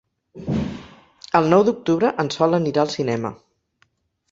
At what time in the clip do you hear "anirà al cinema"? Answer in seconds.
2.61-3.35